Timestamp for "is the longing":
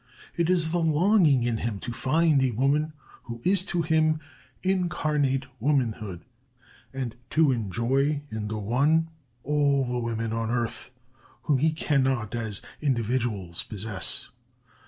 0.49-1.43